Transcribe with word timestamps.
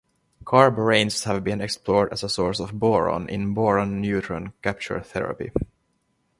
Carboranes 0.45 1.25
have 1.25 1.43
been 1.43 1.61
explored 1.61 2.11
as 2.11 2.23
a 2.23 2.27
source 2.29 2.59
of 2.59 2.79
boron 2.79 3.29
in 3.29 3.53
boron 3.53 4.01
neutron 4.01 4.51
capture 4.63 4.99
therapy. 4.99 5.51